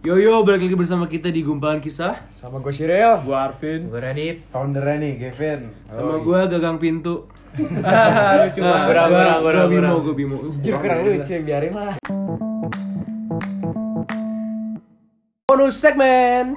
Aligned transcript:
Yo 0.00 0.16
yo, 0.16 0.40
balik 0.40 0.64
lagi 0.64 0.72
bersama 0.74 1.04
kita 1.04 1.28
di 1.28 1.44
Gumpalan 1.44 1.76
Kisah. 1.78 2.24
Sama 2.32 2.56
gue 2.58 2.72
Shirel. 2.72 3.20
Gua 3.20 3.44
Arvin. 3.46 3.84
Gue 3.86 4.00
Radit. 4.00 4.48
Foundernya 4.48 4.96
nih, 4.98 5.12
Kevin 5.20 5.60
Sama 5.84 6.16
gua 6.18 6.48
Gagang 6.48 6.80
Pintu. 6.80 7.28
Lucu 7.58 7.68
Nah, 7.76 8.08
banget. 8.40 8.56
gua- 8.56 8.86
Kurang, 8.86 9.08
gua 9.10 9.36
kurang, 9.42 9.66
Bimo, 9.68 9.94
gua 10.00 10.14
Bimo. 10.14 10.36
Uh, 10.38 10.48
Jujur 10.54 10.80
kurang 10.80 10.98
lucu, 11.04 11.34
biarin 11.42 11.72
lah. 11.74 11.94
Bonus 15.44 15.76
segmen. 15.76 16.56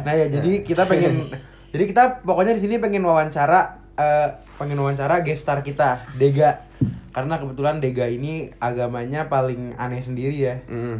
Nah 0.00 0.12
ya, 0.14 0.26
jadi 0.30 0.62
kita 0.62 0.86
pengen 0.86 1.28
Jadi 1.70 1.84
kita 1.86 2.24
pokoknya 2.24 2.56
di 2.56 2.62
sini 2.62 2.78
pengen 2.78 3.04
wawancara 3.04 3.60
eh, 3.94 4.28
Pengen 4.56 4.80
wawancara 4.80 5.20
guest 5.20 5.44
star 5.44 5.60
kita, 5.60 6.08
Dega 6.14 6.69
Karena 7.10 7.34
kebetulan 7.36 7.78
Dega 7.78 8.06
ini 8.06 8.54
agamanya 8.56 9.26
paling 9.26 9.74
aneh 9.74 9.98
sendiri 9.98 10.36
ya 10.36 10.54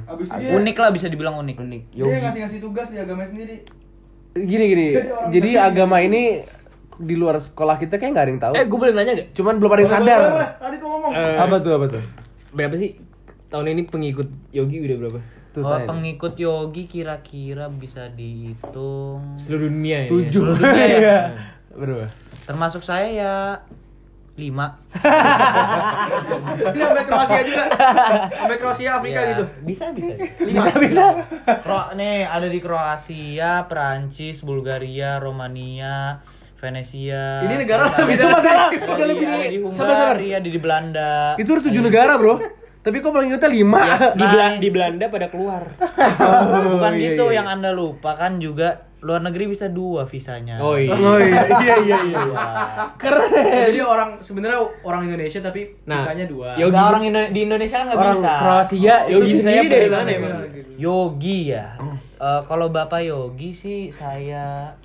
Abis 0.04 0.26
dia, 0.28 0.50
Unik 0.50 0.76
lah 0.76 0.90
bisa 0.90 1.06
dibilang 1.06 1.38
unik. 1.38 1.56
Unik 1.56 1.82
dia 1.88 2.02
Yogi 2.02 2.18
ngasih-ngasih 2.18 2.58
tugas 2.58 2.90
di 2.90 2.98
agama 2.98 3.22
sendiri. 3.22 3.62
Gini 4.30 4.64
gini, 4.68 4.86
jadi 5.28 5.50
agama 5.60 5.98
ini 5.98 6.42
di 6.96 7.14
luar 7.14 7.40
sekolah 7.40 7.74
kita 7.76 7.96
kayak 7.96 8.10
nggak 8.12 8.22
ada 8.22 8.30
yang 8.30 8.40
tahu 8.40 8.52
Eh, 8.54 8.64
gue 8.64 8.78
boleh 8.78 8.92
nanya 8.92 9.12
gak? 9.16 9.28
Cuman 9.32 9.56
belum 9.56 9.70
ada 9.70 9.80
yang 9.80 9.90
sadar 9.90 10.20
Adit 10.60 10.80
mau 10.80 10.90
ngomong. 10.92 11.12
Eh, 11.12 11.36
Apa 11.36 11.56
tuh, 11.58 11.72
apa 11.72 11.86
tuh? 11.88 12.02
Berapa 12.50 12.74
sih 12.76 13.00
tahun 13.48 13.72
ini 13.72 13.82
pengikut 13.86 14.28
Yogi 14.50 14.78
udah 14.80 14.96
berapa? 15.00 15.20
Tuh, 15.50 15.62
Oh, 15.62 15.78
pengikut 15.82 16.38
Yogi 16.38 16.86
kira-kira 16.86 17.66
bisa 17.66 18.06
dihitung. 18.06 19.34
Seluruh 19.34 19.66
dunia 19.66 20.06
ya? 20.06 20.08
Tujuh 20.08 20.42
Seluruh 20.46 20.54
dunia 20.56 20.86
ya? 20.86 21.18
Berapa? 21.80 22.06
Termasuk 22.44 22.82
saya 22.82 23.08
ya 23.08 23.34
lima. 24.40 24.66
Ini 26.66 26.80
sampai 26.80 27.04
Kroasia 27.04 27.40
juga. 27.42 27.64
Sampai 28.32 28.56
Kroasia 28.56 28.90
Afrika 28.94 29.18
Ya, 29.18 29.28
gitu. 29.30 29.44
Bisa 29.62 29.84
bisa. 29.92 30.12
Bisa, 30.40 30.70
bisa 30.74 31.04
Kro 31.60 31.92
nih 31.92 32.24
ada 32.24 32.46
di 32.46 32.58
Kroasia, 32.58 33.64
Perancis, 33.64 34.40
Bulgaria, 34.40 35.18
Romania, 35.18 36.18
Venesia. 36.56 37.40
Ini 37.42 37.54
negara 37.58 37.88
ada- 37.88 38.04
Itu 38.06 38.26
masalah, 38.26 38.68
ada 38.68 38.84
udah 38.86 38.96
di- 38.98 39.04
lebih 39.06 39.24
di- 39.24 39.48
di 39.50 39.58
sabar, 39.70 39.76
sabar. 39.76 40.16
Hungaria, 40.16 40.34
ada 40.36 40.50
di 40.50 40.60
Belanda. 40.60 41.10
Itu 41.36 41.48
udah 41.52 41.64
tujuh 41.64 41.82
negara 41.82 42.12
bro 42.16 42.34
Tapi 42.80 42.96
kok 42.98 43.12
paling 43.12 43.28
ingetnya 43.28 43.52
lima 43.52 43.80
Di, 44.10 44.18
Nah, 44.18 44.30
Bela- 44.30 44.56
di 44.56 44.68
Belanda 44.70 45.04
pada 45.06 45.28
keluar. 45.28 45.62
Oh, 45.76 46.80
Bukan 46.80 46.92
iya, 46.96 47.12
gitu 47.12 47.24
iya. 47.28 47.36
yang 47.36 47.46
Anda 47.50 47.70
lupa 47.70 48.12
kan 48.14 48.36
juga 48.36 48.88
luar 49.00 49.20
negeri 49.20 49.48
bisa 49.48 49.66
dua 49.66 50.04
visanya. 50.04 50.56
Oh 50.56 50.74
iya. 50.74 50.92
Oh 50.92 51.16
iya, 51.16 51.40
iya, 51.54 51.74
iya, 51.80 51.98
iya 52.04 52.20
Keren 52.94 53.32
Jadi 53.66 53.80
orang 53.80 54.10
sebenarnya 54.18 54.56
orang 54.80 55.02
Indonesia 55.04 55.40
tapi 55.40 55.72
Nah, 55.82 55.96
bisanya 55.96 56.24
dua. 56.24 56.52
Yogi 56.54 56.76
se- 56.76 56.86
orang 56.86 57.02
Indo- 57.02 57.30
di 57.30 57.40
Indonesia 57.42 57.76
kan 57.76 57.84
nggak 57.86 57.96
Orang 57.98 58.14
bisa. 58.14 58.32
Kroasia 58.36 58.94
Yogi 59.06 59.32
saya 59.36 59.60
dari 59.64 59.88
mana 59.88 60.08
emang? 60.08 60.32
Yogi 60.76 61.38
ya. 61.50 61.64
Eh, 62.14 62.40
kalau 62.44 62.68
Bapak 62.68 63.00
Yogi 63.00 63.50
sih 63.50 63.78
saya 63.88 64.76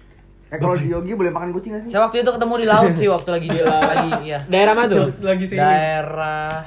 Eh 0.45 0.55
kalau 0.55 0.73
di 0.73 0.87
Yogi 0.87 1.11
boleh 1.11 1.29
makan 1.29 1.49
kucing 1.51 1.73
gak 1.73 1.81
sih? 1.81 1.89
saya 1.89 2.05
waktu 2.05 2.21
itu 2.21 2.29
ketemu 2.29 2.53
di 2.55 2.65
laut 2.65 2.93
sih 2.93 3.09
waktu 3.09 3.29
lagi 3.29 3.47
di 3.49 3.59
lagi 3.59 4.11
ya. 4.25 4.39
Daerah 4.45 4.73
mana 4.73 4.87
tuh? 4.87 5.07
Lagi 5.19 5.43
sini. 5.43 5.57
Daerah 5.57 6.63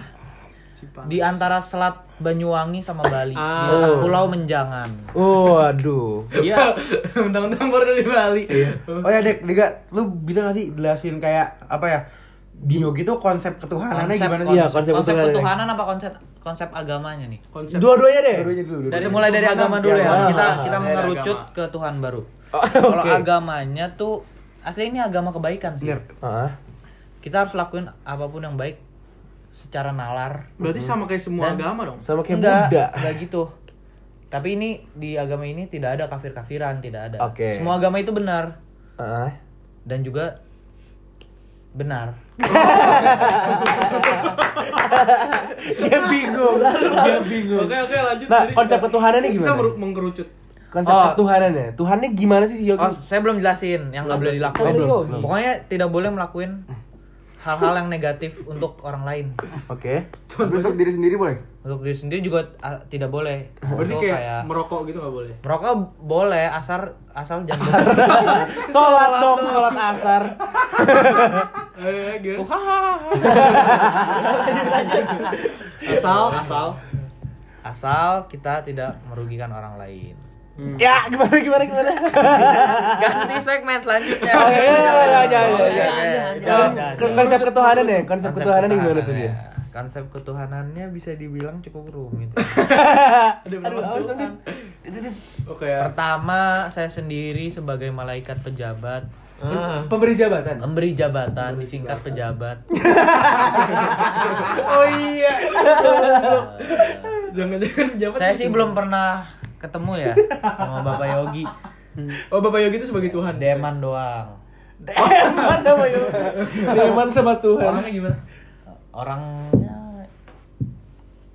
di 1.05 1.19
antara 1.19 1.59
Selat 1.59 1.95
Banyuwangi 2.17 2.79
sama 2.79 3.03
Bali 3.03 3.31
di 3.31 3.39
Ah. 3.39 3.69
dekat 3.69 3.91
Oh. 3.91 3.99
Pulau 4.01 4.25
Menjangan. 4.27 4.91
Oh 5.13 5.57
aduh 5.57 6.27
Iya. 6.33 6.75
Mentang-mentang 7.15 7.67
baru 7.67 7.85
dari 7.89 8.03
Bali. 8.03 8.43
Oh 8.85 9.07
ya 9.07 9.21
Dek, 9.21 9.43
Dega, 9.43 9.67
lu 9.89 10.07
bisa 10.21 10.43
gak 10.43 10.55
sih 10.55 10.71
jelasin 10.71 11.17
kayak 11.17 11.47
apa 11.65 11.87
ya 11.87 12.01
Di 12.55 12.77
Yogi 12.77 13.03
tuh 13.03 13.17
konsep 13.17 13.55
ketuhanannya 13.57 14.13
Konsep, 14.13 14.27
gimana 14.27 14.43
sih? 14.43 14.51
Iya, 14.53 14.65
konsep, 14.67 14.93
konsep 14.93 15.15
ketuhanan. 15.15 15.31
ketuhanan 15.31 15.67
apa 15.69 15.85
konsep 15.87 16.13
konsep 16.41 16.69
agamanya 16.69 17.27
nih? 17.27 17.39
Konsep. 17.49 17.79
Dua-duanya 17.79 18.21
deh 18.21 18.37
Dua-duanya 18.37 18.65
dulu, 18.65 18.79
dua-duanya. 18.81 18.95
Dari 18.95 19.07
mulai 19.09 19.31
dari 19.31 19.47
agama 19.47 19.77
dulu 19.79 19.93
Iya, 19.93 20.03
ya. 20.03 20.11
ah, 20.11 20.27
Kita 20.27 20.43
ah, 20.43 20.55
kita 20.59 20.71
dari 20.71 20.83
mengerucut 20.83 21.39
agama. 21.39 21.55
ke 21.55 21.63
Tuhan 21.69 21.95
baru. 21.99 22.23
Oh, 22.49 22.63
Kalau 22.65 23.05
oke. 23.05 23.11
agamanya 23.15 23.87
tuh 23.93 24.15
asli 24.61 24.85
ini 24.87 24.99
agama 24.99 25.31
kebaikan 25.31 25.77
sih. 25.77 25.87
Bener. 25.87 26.03
Ah, 26.19 26.51
Kita 27.19 27.37
harus 27.41 27.53
lakuin 27.53 27.87
apa 27.87 28.25
pun 28.25 28.41
yang 28.41 28.55
baik 28.55 28.79
secara 29.51 29.91
nalar. 29.91 30.53
Berarti 30.55 30.79
sama 30.79 31.05
kayak 31.05 31.21
semua 31.21 31.49
Dan- 31.49 31.59
agama 31.59 31.83
dong. 31.87 31.99
sama 31.99 32.21
kayak 32.21 32.39
enggak, 32.39 32.63
Buddha 32.67 32.87
enggak 32.95 33.15
gitu. 33.21 33.43
Tapi 34.29 34.49
ini 34.53 34.69
di 34.93 35.15
agama 35.15 35.43
ini 35.43 35.65
tidak 35.65 35.97
ada 35.97 36.05
kafir-kafiran, 36.07 36.79
tidak 36.79 37.03
ada. 37.09 37.19
Oke. 37.25 37.55
Semua 37.55 37.77
agama 37.77 37.97
itu 37.97 38.11
benar 38.11 38.61
Ah. 38.95 39.33
dan 39.83 40.01
juga 40.01 40.41
benar. 41.71 42.13
Dia 45.59 45.99
bingung 46.07 46.57
Dia 46.59 47.19
bingung 47.21 47.61
Oke 47.63 47.77
oke 47.79 47.97
lanjut. 47.97 48.27
Nah, 48.27 48.43
Jadi 48.43 48.55
konsep 48.55 48.77
kita- 48.77 48.87
ketuhanannya 48.87 49.29
Kita 49.29 49.37
gimana? 49.39 49.57
meru- 49.57 49.77
mengkerucut. 49.77 50.29
Konsep 50.69 50.93
Oh. 50.93 51.05
ketuhanannya 51.11 51.67
Tuhannya 51.75 52.09
gimana 52.13 52.45
sih 52.45 52.57
si 52.57 52.65
Yogi? 52.65 52.79
Oh, 52.79 52.93
saya 52.93 53.21
belum 53.21 53.37
jelasin 53.39 53.89
yang 53.91 54.05
nggak 54.05 54.19
boleh 54.19 54.35
dilakuin. 54.35 54.69
Oh, 54.69 54.75
belum, 54.75 55.03
belum. 55.09 55.21
Pokoknya 55.23 55.53
tidak 55.67 55.89
boleh 55.89 56.11
melakukan 56.11 56.51
hal-hal 57.39 57.75
yang 57.79 57.89
negatif 57.89 58.43
untuk 58.45 58.83
orang 58.83 59.07
lain. 59.07 59.27
Oke 59.71 60.11
Tapi 60.27 60.59
untuk 60.59 60.75
diri 60.75 60.91
sendiri 60.91 61.15
boleh? 61.15 61.39
Untuk 61.63 61.87
diri 61.87 61.95
sendiri 61.95 62.21
juga 62.25 62.51
ah, 62.59 62.83
tidak 62.91 63.15
boleh. 63.15 63.55
Berarti 63.63 63.95
Untuk 63.95 64.03
kayak, 64.03 64.43
merokok 64.49 64.81
gitu 64.91 64.99
nggak 64.99 65.15
boleh. 65.15 65.35
merokok 65.43 65.73
boleh 66.03 66.47
asal 66.51 66.99
asal 67.15 67.47
jangan 67.47 67.87
Sholat 68.75 69.11
dong, 69.23 69.39
sholat 69.47 69.77
asar. 69.77 70.23
Hahaha. 72.43 72.93
Asal 75.79 76.23
asal. 76.35 76.69
asal 77.63 78.11
kita 78.27 78.65
tidak 78.65 78.99
merugikan 79.07 79.53
orang 79.53 79.77
lain. 79.79 80.28
Ya, 80.59 81.07
gimana, 81.07 81.39
gimana, 81.39 81.63
gimana? 81.71 81.93
Ganti 83.03 83.37
segmen 83.47 83.79
selanjutnya. 83.79 84.33
Oh, 84.35 84.51
iya, 84.51 84.59
iya, 84.59 84.91
iya, 84.91 85.21
iya, 85.23 85.23
iya, 85.23 85.87
iya. 85.87 86.25
Jangan, 86.43 86.71
jangan, 86.75 86.95
Ke- 86.99 87.07
jangan. 87.07 87.15
Konsep 87.15 87.41
ketuhanan 87.47 87.87
ya? 87.87 88.01
Konsep 88.03 88.31
ketuhanan 88.35 88.69
gimana 88.75 89.01
tuh 89.07 89.15
dia? 89.15 89.31
ketuhanannya. 89.31 89.71
Konsep 89.71 90.05
ketuhanannya 90.11 90.85
bisa 90.91 91.11
dibilang 91.15 91.63
cukup 91.63 91.95
rumit. 91.95 92.35
Aduh, 93.47 93.59
awas 93.63 94.11
nanti 94.11 94.51
Oke 95.47 95.71
ya. 95.71 95.87
Pertama, 95.87 96.67
saya 96.75 96.91
sendiri 96.91 97.55
sebagai 97.55 97.95
malaikat 97.95 98.43
pejabat 98.43 99.07
Pemberi 99.87 100.19
jabatan 100.19 100.59
memberi 100.59 100.99
jabatan 100.99 101.63
disingkat 101.63 102.03
pejabat. 102.03 102.59
Oh 104.69 104.87
iya. 104.87 105.31
Jangan-jangan 107.35 107.89
jabat. 108.03 108.19
Saya 108.19 108.33
sih 108.35 108.51
belum 108.51 108.75
pernah 108.75 109.27
ketemu 109.59 109.93
ya 109.99 110.15
sama 110.57 110.81
Bapak 110.83 111.07
Yogi. 111.13 111.45
Oh 112.31 112.39
Bapak 112.39 112.63
Yogi 112.63 112.79
itu 112.79 112.87
sebagai 112.87 113.11
Tuhan. 113.11 113.37
Deman 113.37 113.79
doang. 113.79 114.39
Deman 114.79 115.59
namanya 115.61 115.99
Deman 116.71 117.09
sama 117.09 117.35
Tuhan 117.37 117.59
Orangnya 117.69 117.91
gimana? 117.91 118.17
Orangnya 118.89 119.75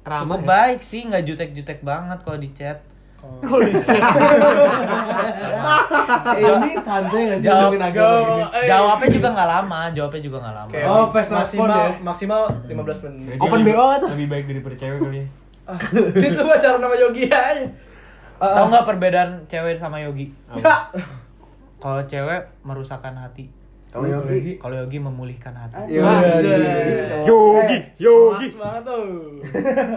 Ramah 0.01 0.35
ya? 0.35 0.44
baik 0.45 0.79
sih, 0.79 1.03
nggak 1.03 1.23
jutek-jutek 1.25 1.79
banget 1.79 2.19
kalau 2.22 2.35
di 2.38 2.51
chat. 2.51 2.79
Kalau 3.19 3.59
dicek 3.61 4.03
Eh, 6.34 6.44
Ini 6.44 6.72
santai 6.78 7.22
gak 7.25 7.38
sih 7.40 7.47
Jawab- 7.47 7.75
agama? 7.75 8.51
Eh, 8.53 8.67
Jawabnya 8.67 9.09
juga 9.09 9.28
nggak 9.31 9.50
lama, 9.50 9.79
jawabnya 9.91 10.22
juga 10.22 10.38
nggak 10.40 10.55
lama. 10.57 10.72
Kayak 10.72 10.88
Oh, 10.90 11.05
fast 11.09 11.31
maksimal, 11.31 11.67
ya? 11.72 11.88
Maksimal 12.00 12.41
15 12.67 13.00
menit. 13.01 13.35
Open 13.38 13.59
BO 13.61 13.84
nggak 13.85 14.00
tuh? 14.00 14.09
Lebih 14.11 14.28
baik 14.29 14.45
daripada 14.45 14.75
cewek 14.78 15.00
kali 15.01 15.17
ya. 15.17 15.28
Itu 16.28 16.41
pacaran 16.41 16.79
sama 16.79 16.95
Yogi 16.97 17.23
aja. 17.25 17.67
Ah, 18.40 18.54
Tahu 18.60 18.66
nggak 18.70 18.86
perbedaan 18.86 19.30
cewek 19.46 19.78
sama 19.78 20.02
Yogi? 20.02 20.34
Kalau 21.78 22.02
cewek 22.08 22.42
merusakkan 22.64 23.14
hati, 23.14 23.52
Kalau 23.92 24.08
Yogi 24.08 24.56
kalau 24.58 24.76
Yogi 24.80 24.98
memulihkan 24.98 25.54
hati. 25.54 25.94
Yogi. 25.94 26.50
Yogi, 27.28 27.78
Yogi. 28.00 28.47
Mas 28.50 28.58
banget 28.58 28.84
tuh. 28.88 29.06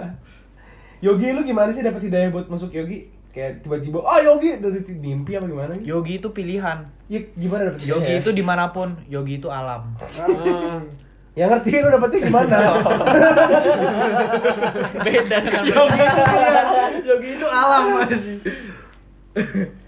Yogi 1.07 1.29
lu 1.31 1.41
gimana 1.45 1.71
sih 1.71 1.81
dapat 1.81 2.03
hidayah 2.03 2.29
buat 2.29 2.49
masuk 2.49 2.73
Yogi? 2.73 3.09
Kayak 3.31 3.61
tiba-tiba, 3.63 4.01
oh 4.01 4.19
Yogi 4.19 4.57
dari 4.59 4.81
mimpi 4.97 5.37
apa 5.37 5.45
gimana? 5.45 5.73
Yogi 5.85 6.17
itu 6.17 6.29
pilihan. 6.33 6.89
Ya, 7.07 7.21
gimana 7.37 7.69
dapet 7.69 7.85
Yogi 7.85 8.13
itu 8.19 8.31
di 8.33 8.41
mana 8.41 8.73
pun, 8.73 8.97
Yogi 9.07 9.37
itu 9.39 9.53
alam. 9.53 9.93
Ya 11.37 11.45
ngerti 11.47 11.69
lu 11.85 11.93
dapetnya 11.93 12.33
gimana? 12.33 12.57
Beda 15.05 15.37
dengan 15.45 15.63
Yogi 15.69 16.01
itu 16.01 16.23
iya. 16.33 16.63
Yogi 17.05 17.29
itu 17.37 17.47
alam 17.47 17.83
masih. 17.93 18.37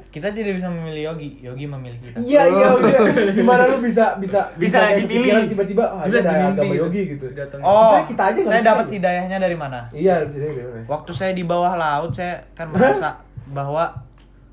Kita 0.09 0.29
tidak 0.33 0.61
bisa 0.61 0.69
memilih 0.69 1.12
Yogi, 1.12 1.41
Yogi 1.41 1.65
memilih 1.65 1.99
kita. 2.00 2.17
Iya 2.21 2.43
iya 2.49 2.67
udah. 2.77 3.00
Gimana 3.33 3.62
lu 3.73 3.81
bisa 3.81 4.21
bisa 4.21 4.53
Bisa 4.61 4.77
kayak 4.77 5.09
dipilih. 5.09 5.49
tiba-tiba 5.49 5.85
Sudah 6.05 6.21
ada 6.21 6.33
agama 6.53 6.69
gitu. 6.69 6.85
Yogi 6.85 7.03
gitu. 7.17 7.25
Datang. 7.33 7.61
Oh, 7.65 7.97
Misalnya 7.97 8.05
kita 8.12 8.23
aja 8.29 8.41
saya 8.44 8.61
bisa 8.61 8.69
dapat 8.69 8.85
gitu. 8.85 8.94
hidayahnya 9.01 9.37
dari 9.41 9.56
mana? 9.56 9.81
Iya, 9.97 10.15
bisa? 10.29 10.44
Waktu 10.85 11.11
saya 11.17 11.33
di 11.33 11.44
bawah 11.49 11.73
laut, 11.77 12.12
saya 12.12 12.44
kan 12.53 12.69
merasa 12.69 13.25
bahwa 13.56 14.05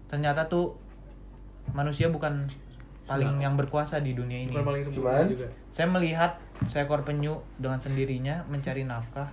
ternyata 0.07 0.47
tuh 0.47 0.79
manusia 1.75 2.07
bukan 2.07 2.47
paling 3.03 3.43
yang 3.43 3.59
berkuasa 3.59 3.99
di 3.99 4.15
dunia 4.15 4.47
ini. 4.47 4.51
Bukan 4.55 4.63
paling 4.63 4.83
sempurna 4.87 5.11
Cuman- 5.11 5.27
juga. 5.27 5.47
Saya 5.67 5.87
melihat 5.91 6.39
seekor 6.63 7.03
penyu 7.03 7.35
dengan 7.55 7.77
sendirinya 7.77 8.47
mencari 8.47 8.83
nafkah. 8.83 9.27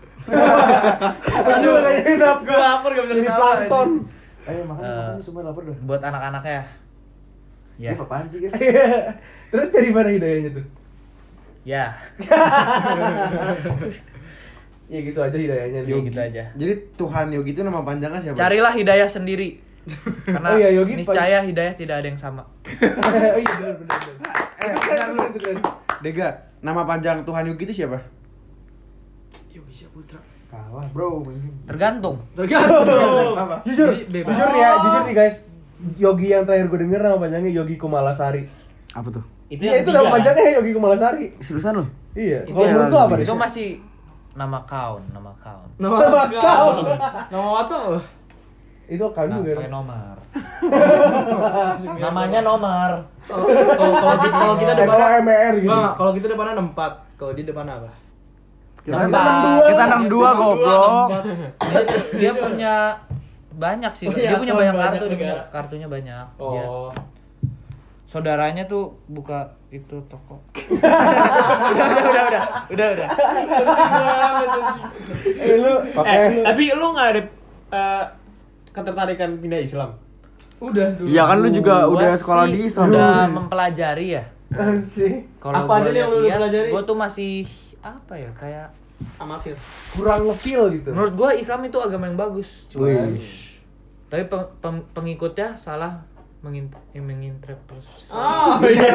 Aduh 1.49 1.75
kayak 1.79 2.19
nafkah. 2.19 2.43
Gue 2.45 2.59
lapar 2.59 2.91
gak 2.93 3.05
bisa 3.05 3.15
Jadi 3.15 3.23
ketawa. 3.25 3.41
plankton. 3.41 3.91
Eh, 4.43 4.59
makan, 4.61 4.83
Eh, 4.83 4.91
makan, 4.91 5.23
semua 5.23 5.43
lapar 5.45 5.63
dah. 5.63 5.77
buat 5.81 6.03
anak-anaknya. 6.03 6.63
Ya. 7.79 7.91
Ini 7.91 7.99
apaan 7.99 8.27
sih, 8.27 8.39
guys? 8.39 8.53
Terus 9.49 9.69
dari 9.71 9.91
mana 9.91 10.11
hidayahnya 10.11 10.51
tuh? 10.53 10.65
Ya. 11.63 11.95
Ya 14.89 15.01
gitu 15.01 15.19
aja 15.19 15.33
hidayahnya. 15.33 15.81
Ya 15.83 15.97
gitu 15.97 16.21
aja. 16.21 16.43
Jadi 16.53 16.73
Tuhan 16.95 17.33
Yogi 17.33 17.57
itu 17.57 17.65
nama 17.65 17.81
panjangnya 17.81 18.21
siapa? 18.21 18.37
Carilah 18.37 18.77
hidayah 18.77 19.09
sendiri. 19.09 19.57
Karena 20.23 20.53
Oh 20.53 20.59
iya, 20.61 20.69
Yogi 20.69 20.95
niscaya 20.95 21.41
hidayah 21.41 21.73
tidak 21.73 22.05
ada 22.05 22.07
yang 22.07 22.21
sama. 22.21 22.45
oh 22.45 23.41
iya 23.41 23.53
benar 23.57 23.75
benar. 23.81 23.99
benar. 24.05 24.33
Eh, 24.53 24.69
Itu 24.69 24.79
bentar 24.79 24.85
keren, 24.85 25.09
lu. 25.09 25.23
itu 25.25 25.39
keren. 25.41 25.59
Dega, 26.03 26.29
nama 26.59 26.83
panjang 26.83 27.23
Tuhan 27.23 27.47
Yogi 27.47 27.63
itu 27.65 27.75
siapa? 27.79 28.03
Yogi 29.49 29.75
Saputra. 29.77 30.19
Kalah, 30.51 30.85
Bro. 30.91 31.25
Tergantung. 31.65 32.21
Tergantung. 32.35 33.39
Jujur, 33.65 33.89
Jadi 33.89 34.05
bebas. 34.05 34.29
jujur 34.29 34.49
nih 34.51 34.61
ya, 34.61 34.71
jujur 34.79 35.03
nih 35.07 35.15
guys. 35.15 35.37
Yogi 35.97 36.27
yang 36.29 36.45
terakhir 36.45 36.67
gue 36.69 36.79
denger 36.81 37.01
nama 37.01 37.17
panjangnya 37.17 37.51
Yogi 37.53 37.75
Kumalasari. 37.75 38.43
Apa 38.93 39.09
tuh? 39.11 39.25
Itu 39.49 39.63
Iya, 39.63 39.73
yang 39.73 39.83
itu 39.83 39.91
nama 39.91 40.05
kan? 40.05 40.13
panjangnya 40.19 40.51
Yogi 40.59 40.73
Kumalasari. 40.73 41.27
Seriusan 41.39 41.73
lu? 41.79 41.85
Iya. 42.13 42.45
Itu 42.45 42.53
Kalau 42.53 42.67
menurut 42.69 42.87
lu 42.87 42.99
apa 42.99 43.15
nih? 43.17 43.25
Itu 43.25 43.35
masih 43.35 43.69
nama 44.33 44.59
kaun, 44.65 45.03
nama 45.11 45.33
kaun. 45.39 45.69
Nama 45.77 45.97
Nama 45.97 46.23
kau. 46.31 46.69
Nama 47.31 47.47
WhatsApp 47.53 47.83
apa? 47.87 48.01
Itu 48.85 49.07
kan 49.11 49.27
Nah, 49.27 49.37
juga. 49.39 49.51
pakai 49.57 49.71
nomor. 49.71 50.17
Namanya 52.05 52.41
nomor. 52.41 52.91
Oh, 53.25 53.47
Kalau 53.47 53.95
kalau 53.95 54.17
kita 54.19 54.35
kalau 54.35 54.55
kita 54.57 54.73
depannya 54.75 55.09
MR 55.21 55.55
gitu. 55.57 55.71
Kalau 55.71 56.11
kita 56.13 56.27
depannya 56.29 56.55
64. 56.59 57.17
Kalau 57.17 57.33
di 57.33 57.43
depan 57.43 57.67
apa? 57.67 57.91
Kita 58.83 58.95
Nambah. 58.99 59.25
Kita 59.65 59.83
62 60.03 60.11
goblok. 60.35 61.09
Dia, 61.09 61.23
dia 62.19 62.33
punya 62.35 62.75
banyak 63.53 63.93
sih. 63.95 64.07
Oh, 64.07 64.13
dia 64.13 64.27
iya, 64.27 64.37
punya 64.37 64.53
banyak 64.53 64.75
banyak 64.75 64.91
kartu, 64.91 65.05
dia 65.07 65.19
punya 65.19 65.37
kartunya 65.49 65.87
banyak. 65.87 66.27
Dia- 66.35 66.67
Oh. 66.67 66.91
saudaranya 68.05 68.67
tuh 68.67 68.93
buka 69.07 69.39
itu 69.69 69.97
toko. 70.05 70.37
udah, 71.73 71.87
udah, 71.89 72.05
udah, 72.05 72.25
udah, 72.29 72.43
udah, 72.69 72.89
udah. 72.93 73.09
Eh 75.39 75.57
lu. 75.57 75.73
Eh, 75.97 76.29
Tapi 76.43 76.63
lu 76.71 76.87
nggak 76.93 77.09
ada 77.09 77.23
eh, 77.73 78.05
ketertarikan 78.73 79.39
pindah 79.39 79.61
Islam? 79.61 79.95
Udah 80.59 80.89
dulu. 80.95 81.07
Iya 81.07 81.23
kan 81.27 81.37
lu 81.39 81.49
juga 81.51 81.75
Gua 81.85 81.95
udah 81.99 82.13
sekolah 82.15 82.45
sih 82.47 82.53
di 82.53 82.61
Islam. 82.67 82.87
Udah 82.89 83.13
mempelajari 83.29 84.07
ya. 84.13 84.25
sih 84.77 85.13
Kalau 85.41 85.65
Apa 85.65 85.73
aja 85.81 85.89
nih 85.91 86.01
yang 86.01 86.11
lu 86.13 86.29
pelajari? 86.29 86.69
Gue 86.71 86.83
tuh 86.85 86.97
masih 86.97 87.33
apa 87.83 88.15
ya 88.15 88.31
kayak 88.37 88.69
amatir. 89.19 89.57
kurang 89.91 90.31
ngefeel 90.31 90.71
gitu. 90.71 90.95
menurut 90.95 91.15
gue 91.19 91.31
Islam 91.43 91.61
itu 91.67 91.79
agama 91.81 92.07
yang 92.07 92.15
bagus. 92.15 92.49
Wih. 92.73 93.19
Tapi 94.07 94.29
peng- 94.29 94.53
peng- 94.63 94.87
pengikutnya 94.93 95.57
salah 95.57 96.05
mengin 96.43 96.71
menginterpretasi. 96.93 98.13
Oh, 98.13 98.59
iya. 98.63 98.93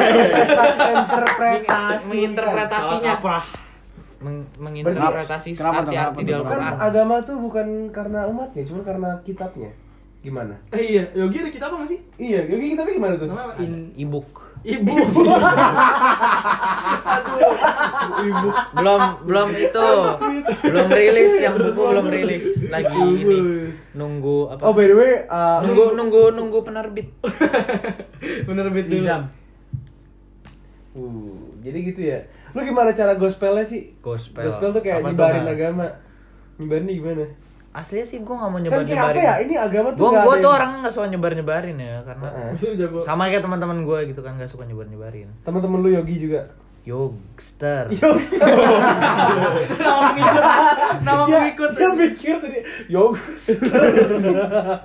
interpretasi. 0.96 2.06
menginterpretasinya. 2.08 3.12
Apa? 3.20 3.36
Meng- 4.18 4.50
menginterpretasi 4.58 5.54
arti-arti 5.54 6.20
di? 6.26 6.32
Kan 6.34 6.42
Al-Quran. 6.42 6.74
agama 6.74 7.14
tuh 7.22 7.38
bukan 7.38 7.94
karena 7.94 8.26
umatnya, 8.26 8.62
cuma 8.66 8.82
karena 8.82 9.22
kitabnya. 9.22 9.70
Gimana? 10.18 10.58
Eh 10.74 10.82
iya, 10.98 11.02
Yogi 11.14 11.38
ada 11.38 11.50
kita 11.54 11.70
apa 11.70 11.86
sih? 11.86 12.02
Iya, 12.18 12.42
Yogi 12.50 12.74
kitabnya 12.74 12.94
gimana 12.98 13.14
tuh? 13.14 13.30
Apa? 13.30 13.54
In 13.62 13.94
Ibuk. 13.94 14.26
Ibu. 14.58 14.90
Ibu. 18.18 18.48
belum 18.74 19.00
belum 19.22 19.48
itu 19.54 19.88
belum 20.66 20.88
rilis 20.90 21.32
yang 21.38 21.54
buku 21.54 21.78
belum 21.78 22.06
rilis 22.10 22.46
lagi 22.66 22.98
ini 22.98 23.70
nunggu 23.94 24.50
apa 24.50 24.62
Oh 24.66 24.74
by 24.74 24.90
the 24.90 24.96
way, 24.98 25.12
uh, 25.30 25.62
nunggu 25.62 25.94
nunggu 25.94 26.22
nunggu 26.34 26.58
penerbit 26.66 27.08
Bener 28.50 28.66
bit 28.74 28.90
dulu. 28.90 28.98
Nizam. 28.98 29.22
Uh, 30.98 31.47
jadi 31.60 31.78
gitu 31.84 32.00
ya. 32.02 32.18
Lu 32.52 32.60
gimana 32.60 32.90
cara 32.92 33.14
gospelnya 33.14 33.62
sih? 33.62 33.92
Gospel. 33.98 34.46
Gospel 34.46 34.70
tuh 34.72 34.82
kayak 34.82 35.02
nyebarin 35.02 35.44
agama. 35.44 35.86
Nyebarin 36.56 36.88
gimana? 36.88 37.26
aslinya 37.68 38.06
sih 38.08 38.18
gue 38.18 38.34
nggak 38.34 38.50
mau 38.50 38.58
Kan 38.58 38.64
nyebar 38.64 38.80
apa 38.80 38.88
nyebarin 38.90 39.22
ya? 39.22 39.34
Ini 39.44 39.54
agama 39.60 39.88
tuh 39.94 40.00
gue 40.00 40.10
gue 40.18 40.34
tuh 40.42 40.50
orang 40.50 40.70
nggak 40.82 40.90
suka 40.90 41.06
nyebar 41.06 41.32
nyebarin 41.36 41.76
ya 41.78 41.96
karena 42.02 42.28
jago. 42.58 42.98
sama 43.06 43.28
kayak 43.28 43.44
teman-teman 43.44 43.78
gue 43.84 43.98
gitu 44.10 44.20
kan 44.24 44.34
nggak 44.34 44.50
suka 44.50 44.64
nyebar 44.66 44.88
nyebarin 44.88 45.28
Temen-temen 45.46 45.78
lu 45.78 45.90
Yogi 45.94 46.16
juga. 46.18 46.42
Yogster 46.88 47.92
Yogi. 47.92 48.40
Nama 49.84 50.00
pengikut. 50.10 50.44
Nama 51.04 51.22
Dia- 51.22 51.36
pengikut. 51.36 51.70
Dia 51.76 51.90
mikir 51.92 52.34
tadi 52.40 52.58
Yogi. 52.88 53.20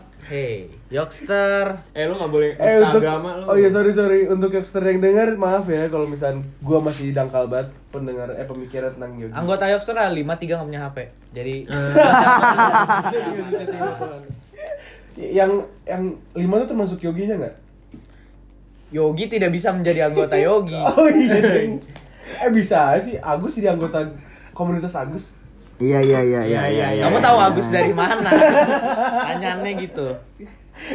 hey 0.23 0.71
Yogster 0.87 1.83
Eh 1.91 2.03
lu 2.03 2.15
nggak 2.15 2.29
boleh 2.29 2.51
Eh 2.53 2.79
untuk 2.79 3.01
agama 3.01 3.29
lu. 3.35 3.43
Oh 3.45 3.55
iya 3.55 3.67
sorry 3.67 3.91
sorry 3.91 4.25
untuk 4.25 4.49
Youngster 4.49 4.79
yang 4.81 4.99
denger 4.99 5.35
maaf 5.35 5.65
ya 5.65 5.87
kalau 5.87 6.05
misalnya 6.05 6.41
gua 6.59 6.79
masih 6.79 7.11
dangkal 7.11 7.45
banget 7.45 7.71
pendengar 7.89 8.31
eh 8.31 8.43
pemikiran 8.43 8.89
tentang 8.89 9.13
Yogi. 9.15 9.33
anggota 9.33 9.67
Yogster 9.67 9.93
ada 9.93 10.09
lima 10.09 10.35
tiga 10.35 10.55
nggak 10.55 10.67
punya 10.67 10.81
HP 10.83 10.97
jadi 11.31 11.55
Yang 15.13 15.51
yang 15.83 16.03
lima 16.33 16.55
tuh 16.59 16.69
termasuk 16.69 16.97
Yoginya 16.99 17.37
nggak? 17.37 17.55
Yogi 18.89 19.25
tidak 19.27 19.49
bisa 19.51 19.69
menjadi 19.69 20.07
anggota 20.07 20.33
Yogi 20.35 20.73
Oh 20.91 21.05
iya. 21.05 21.69
eh 22.35 22.49
bisa 22.49 22.97
sih 22.99 23.17
Agus 23.17 23.53
jadi 23.53 23.69
anggota 23.69 24.09
komunitas 24.51 24.95
Agus. 24.95 25.29
Iya 25.83 25.99
iya 25.99 26.19
iya 26.23 26.41
iya 26.47 26.61
iya. 26.71 26.87
iya. 26.95 27.03
kamu 27.03 27.19
tahu 27.19 27.37
Agus 27.43 27.67
dari 27.67 27.91
mana 27.91 28.31
tanyaannya 29.27 29.71
gitu 29.83 30.07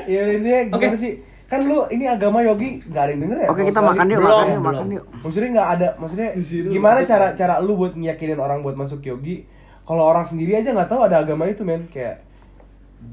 Ya 0.09 0.21
intinya 0.35 0.61
gimana 0.75 0.97
sih? 0.99 1.13
Kan 1.49 1.65
lu 1.65 1.89
ini 1.89 2.05
agama 2.05 2.45
Yogi 2.45 2.85
nggak 2.85 3.03
ada 3.09 3.11
yang 3.15 3.21
denger 3.25 3.39
ya? 3.41 3.49
Oke 3.49 3.57
Kalau 3.57 3.69
kita 3.73 3.81
makan 3.81 4.05
yuk, 4.05 4.19
Belum, 4.21 4.29
makan 4.29 4.45
yuk, 4.45 4.59
belum. 4.61 4.67
makan 4.69 4.87
yuk. 4.93 5.05
Maksudnya 5.25 5.49
nggak 5.57 5.69
ada, 5.79 5.89
maksudnya 5.97 6.29
gimana 6.69 6.99
cara 7.09 7.27
cara 7.33 7.55
lu 7.65 7.73
buat 7.79 7.93
ngiyakinin 7.97 8.37
orang 8.37 8.61
buat 8.61 8.77
masuk 8.77 9.01
Yogi? 9.01 9.49
Kalau 9.89 10.05
orang 10.05 10.29
sendiri 10.29 10.53
aja 10.61 10.77
nggak 10.77 10.91
tahu 10.93 11.01
ada 11.09 11.25
agama 11.25 11.49
itu 11.49 11.65
men, 11.65 11.89
kayak 11.89 12.21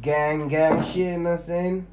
gang 0.03 0.51
gang 0.51 0.83
shit, 0.83 1.15
nasin. 1.15 1.87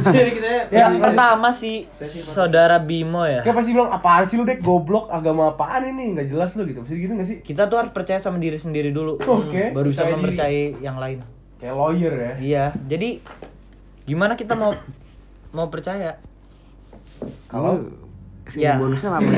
Jadi 0.00 0.30
kita 0.32 0.48
ya. 0.48 0.62
Ya, 0.70 0.86
pertama 0.90 1.52
si 1.52 1.84
saudara 2.24 2.78
Bimo 2.78 3.22
ya 3.22 3.40
Kayak 3.40 3.56
pasti 3.56 3.70
bilang 3.70 3.90
apaan 3.90 4.24
sih 4.24 4.34
lu 4.34 4.42
dek 4.42 4.58
goblok 4.58 5.06
agama 5.08 5.50
apaan 5.50 5.84
ini 5.86 6.12
nggak 6.12 6.26
jelas 6.26 6.50
lu 6.52 6.64
gitu, 6.64 6.80
maksudnya 6.80 6.98
gitu 6.98 7.12
nggak 7.14 7.28
sih? 7.28 7.38
kita 7.40 7.66
tuh 7.66 7.76
harus 7.76 7.90
percaya 7.90 8.16
sama 8.16 8.36
diri 8.36 8.56
sendiri 8.56 8.88
dulu 8.88 9.16
Oke. 9.18 9.70
baru 9.70 9.86
bisa 9.86 10.00
Percaya 10.00 10.08
diri. 10.08 10.16
mempercayai 10.16 10.64
yang 10.80 10.96
lain 10.96 11.18
Kayak 11.56 11.74
lawyer 11.74 12.12
ya. 12.12 12.32
iya 12.38 12.64
jadi 12.82 13.20
gimana 14.04 14.34
kita 14.34 14.52
mau 14.52 14.72
mau 15.50 15.68
percaya 15.68 16.16
Kalau 17.46 17.84
Sini 18.46 18.64
Ya. 18.64 18.80
bonusnya 18.80 19.12
apa? 19.12 19.20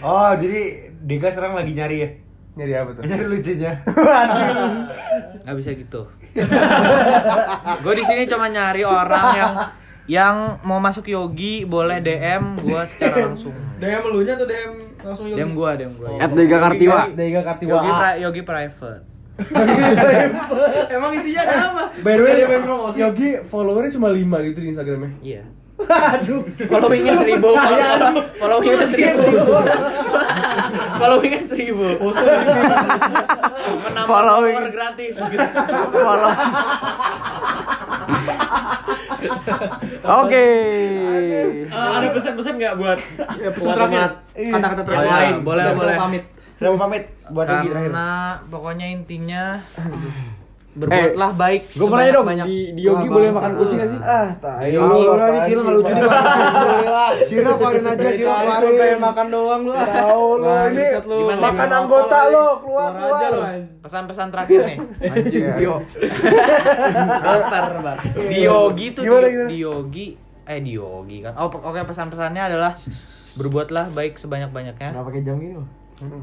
Oh, 0.00 0.30
jadi 0.36 0.60
Dega 1.00 1.28
sekarang 1.28 1.54
lagi 1.54 1.72
nyari 1.72 1.96
ya? 1.98 2.08
Nyari 2.54 2.72
apa 2.72 2.90
tuh? 2.92 3.02
Nyari 3.02 3.24
lucunya. 3.26 3.72
nggak 5.44 5.56
bisa 5.60 5.70
gitu 5.72 6.02
gue 7.76 7.94
di 7.94 8.02
sini 8.02 8.24
cuma 8.24 8.48
nyari 8.48 8.82
orang 8.82 9.26
yang 9.32 9.54
yang 10.04 10.34
mau 10.60 10.76
masuk 10.78 11.06
Yogi 11.06 11.62
boleh 11.64 11.98
DM 11.98 12.58
gue 12.58 12.80
secara 12.86 13.24
langsung 13.24 13.54
DM 13.76 14.02
lu 14.04 14.20
nya 14.20 14.34
atau 14.34 14.44
DM 14.44 14.72
langsung 14.98 15.24
Yogi? 15.26 15.38
DM 15.38 15.50
gue 15.52 15.70
DM 15.76 15.92
gue 15.94 16.08
At 16.16 16.30
Dega 16.30 16.58
Kartiwa. 16.58 17.00
Dega 17.10 17.40
Kartiwa. 17.42 17.70
Yogi, 17.72 17.90
pri- 17.92 18.18
Yogi 18.20 18.42
private 18.48 19.02
Emang 20.88 21.10
isinya 21.12 21.42
ada 21.42 21.54
apa? 21.68 21.82
By 22.00 22.14
the 22.14 22.22
way, 22.22 22.32
Dia 22.36 22.46
main 22.46 22.62
promosi. 22.62 22.96
Yogi 22.98 23.28
followernya 23.44 23.90
cuma 23.92 24.08
5 24.08 24.20
gitu 24.44 24.58
di 24.58 24.68
Instagramnya. 24.70 25.10
iya 25.20 25.42
Aduh. 25.74 26.46
followingnya 26.64 27.14
seribu 27.14 27.50
followingnya 28.36 28.86
seribu 28.86 29.52
followingnya 30.96 31.42
seribu 31.42 31.86
menambah 33.76 34.06
Following. 34.06 34.54
follower 34.54 34.70
gratis 34.70 35.14
gitu 35.18 35.46
Follow. 35.90 36.30
Oke. 40.04 40.46
Eh, 41.64 41.64
ada 41.70 42.08
pesan-pesan 42.10 42.54
nggak 42.54 42.74
buat 42.76 42.98
Ya, 43.34 43.48
pesan 43.50 43.66
buat 43.66 43.76
terakhir. 43.78 43.98
umat? 43.98 44.12
Kata-kata 44.34 44.82
terakhir. 44.84 45.40
Boleh, 45.40 45.64
lain. 45.64 45.74
boleh, 45.74 45.96
pamit. 45.96 46.24
Saya 46.54 46.68
mau 46.70 46.78
pamit 46.78 47.04
buat 47.26 47.46
Yogi 47.46 47.66
terakhir. 47.66 47.90
karena 47.90 48.08
pokoknya 48.46 48.86
intinya 48.86 49.42
berbuatlah 50.74 51.30
baik 51.32 51.70
Gue 51.70 51.86
mau 51.86 51.94
nanya 51.94 52.12
dong, 52.12 52.26
sebanyak-banyak. 52.26 52.46
di, 52.46 52.58
di 52.72 52.82
Yogi 52.82 53.06
boleh 53.06 53.30
makan 53.30 53.52
kucing 53.54 53.78
gak 53.78 53.88
sih? 53.88 54.00
Ah, 54.00 54.28
tai. 54.36 54.68
Ya 54.68 54.78
Allah, 54.80 55.28
ini 55.28 55.40
Cil 55.44 55.58
nggak 55.60 55.74
lucu 55.76 55.90
nih. 55.90 56.02
Sira 57.24 57.50
keluarin 57.52 57.84
aja, 57.84 58.08
Sira 58.10 58.34
keluarin. 58.34 58.98
makan 58.98 59.26
doang 59.28 59.60
lu. 59.62 59.72
Tahu 59.72 60.26
lu 60.34 60.44
Wah, 60.44 60.62
ini 60.66 60.82
lu. 61.00 61.18
makan 61.32 61.68
anggota 61.70 62.18
keluar 62.26 62.58
Keluar 62.58 62.90
lu, 62.90 63.06
keluar. 63.06 63.32
anjing. 63.46 63.62
pesan-pesan 63.80 64.26
terakhir 64.28 64.60
nih 64.64 64.76
Anjing, 65.12 65.44
yo. 65.58 65.74
Lapar, 67.20 67.64
Bar. 67.76 67.98
di 68.26 68.38
Yogi 68.42 68.86
tuh 68.90 69.02
di, 69.46 69.56
Yogi 69.56 70.06
eh 70.42 70.58
di 70.58 70.72
Yogi 70.72 71.18
kan 71.20 71.32
oh 71.36 71.48
oke 71.48 71.80
pesan-pesannya 71.84 72.42
adalah 72.44 72.72
berbuatlah 73.34 73.88
baik 73.90 74.16
sebanyak-banyaknya 74.16 74.90
Gak 74.90 75.04
pakai 75.04 75.22
jam 75.22 75.38
gini 75.38 75.54
loh. 75.54 75.68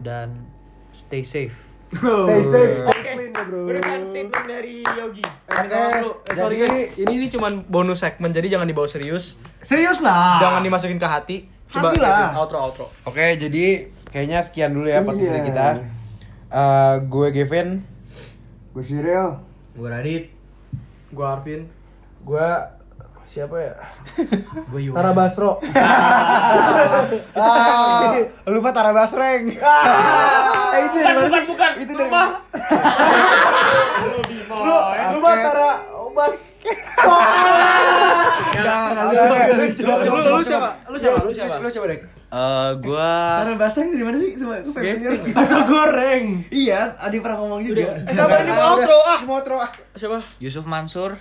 dan 0.01 0.43
stay 0.91 1.21
safe 1.21 1.55
Stay 1.91 2.41
safe, 2.41 2.73
stay 2.73 2.87
Oke. 2.89 3.11
clean 3.11 3.31
ya, 3.31 3.43
bro. 3.43 3.59
Berikan 3.65 3.99
statement 4.05 4.45
dari 4.45 4.75
Yogi. 4.81 5.23
Eh, 5.27 5.63
dulu. 5.67 6.11
Eh, 6.23 6.33
sorry 6.33 6.55
jadi- 6.57 6.87
guys, 6.87 6.97
ini 6.97 7.13
ini 7.13 7.27
cuman 7.27 7.51
bonus 7.65 7.99
segmen 7.99 8.29
jadi 8.29 8.47
jangan 8.49 8.63
dibawa 8.63 8.87
serius. 8.87 9.35
Serius 9.59 9.99
lah. 9.99 10.39
Jangan 10.39 10.61
dimasukin 10.61 10.95
ke 10.95 11.05
hati. 11.05 11.37
Coba 11.67 11.91
Hati 11.91 11.99
lah. 11.99 12.31
outro 12.33 12.57
outro. 12.57 12.85
Oke, 13.03 13.35
jadi 13.35 13.65
kayaknya 14.07 14.39
sekian 14.41 14.71
dulu 14.71 14.87
ya 14.87 14.99
podcast 15.01 15.19
Iya. 15.21 15.31
dari 15.31 15.43
kita. 15.45 15.65
Eh, 16.49 16.95
gue 17.05 17.27
Gavin. 17.33 17.67
Gue 18.71 18.83
Cyril. 18.83 19.27
Gue 19.71 19.87
Radit. 19.87 20.23
Gua 21.11 21.35
Arvin. 21.35 21.67
Gue 22.21 22.47
siapa 23.31 23.55
ya? 23.63 23.73
Gue 24.67 24.91
Tara 24.91 25.15
Basro. 25.15 25.51
Ah, 27.31 28.13
lupa 28.43 28.69
Tara 28.75 28.91
Basreng. 28.91 29.55
Eh, 29.55 30.81
itu 30.83 30.97
mana 30.99 31.27
sih? 31.31 31.43
bukan. 31.47 31.71
Itu 31.79 31.91
dari 31.95 32.11
mana? 32.11 32.43
Lu, 34.51 34.77
lu 35.15 35.19
mah 35.23 35.35
Tara 35.39 35.71
Bas. 36.11 36.37
Lu 39.79 40.19
lu 40.19 40.43
siapa? 40.43 40.69
Lu 40.91 40.97
siapa? 40.99 41.17
Lu 41.23 41.31
siapa? 41.31 41.55
Lu 41.63 41.67
coba 41.71 41.87
Eh, 42.31 42.71
gua 42.79 43.43
Basreng 43.59 43.91
dari 43.91 44.07
mana 44.07 44.15
sih? 44.15 44.31
Coba 44.39 44.63
aku 44.63 44.71
pengen 44.71 45.03
denger. 45.03 45.35
Bakso 45.35 45.67
goreng. 45.67 46.47
Iya, 46.47 46.95
Adi 47.03 47.19
pernah 47.19 47.43
ngomong 47.43 47.59
juga. 47.59 47.91
Siapa 48.07 48.35
ini 48.47 48.51
mau 48.55 48.79
outro 48.79 48.97
ah? 49.03 49.19
Mau 49.27 49.35
outro 49.35 49.55
ah. 49.59 49.71
Siapa? 49.99 50.23
Yusuf 50.39 50.63
Mansur. 50.63 51.19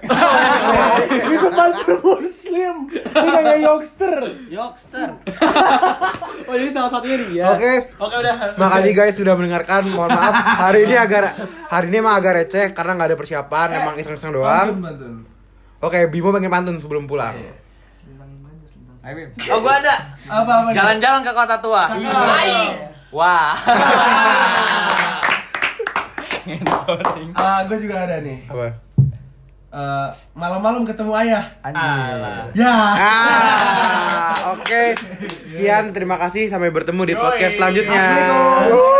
Itu 1.34 1.48
Mansur 1.50 1.98
Muslim. 1.98 2.94
Ini 2.94 3.28
kayak 3.42 3.58
youngster. 3.58 4.14
Yokster. 4.46 5.08
Oh, 6.50 6.58
jadi 6.58 6.74
salah 6.74 6.90
satunya 6.90 7.14
dia. 7.30 7.46
Oke. 7.46 7.94
Oke, 7.94 8.14
udah. 8.18 8.58
Makasih 8.58 8.90
guys 8.90 9.14
sudah 9.14 9.38
mendengarkan. 9.38 9.86
Mohon 9.86 10.18
maaf 10.18 10.34
hari 10.66 10.82
ini 10.82 10.98
agak 10.98 11.30
hari 11.70 11.94
ini 11.94 12.02
emang 12.02 12.18
agak 12.18 12.42
receh 12.42 12.74
karena 12.74 12.98
nggak 12.98 13.14
ada 13.14 13.18
persiapan, 13.18 13.68
emang 13.78 13.94
iseng-iseng 14.02 14.34
doang. 14.34 14.82
Oke, 15.78 16.10
Bimo 16.10 16.34
pengen 16.34 16.50
pantun 16.50 16.82
sebelum 16.82 17.06
pulang. 17.06 17.38
Oh, 19.00 19.58
gua 19.64 19.80
ada. 19.80 19.94
Apa 20.28 20.52
apa? 20.60 20.68
Jalan-jalan 20.76 21.20
ke 21.24 21.32
kota 21.32 21.56
tua. 21.64 21.84
Wah. 23.10 23.56
Ah, 27.34 27.64
gue 27.64 27.78
juga 27.80 28.04
ada 28.04 28.20
nih. 28.20 28.44
Apa? 28.44 28.76
Eh, 29.70 30.08
malam-malam 30.34 30.82
ketemu 30.82 31.14
ayah. 31.16 31.44
Anjir. 31.64 32.58
Ya. 32.58 32.74
Ah, 32.74 34.34
oke. 34.52 34.98
Sekian, 35.48 35.94
terima 35.96 36.18
kasih 36.20 36.50
sampai 36.50 36.68
bertemu 36.68 37.02
di 37.08 37.14
podcast 37.16 37.56
selanjutnya. 37.56 37.96
Assalamualaikum. 37.96 38.99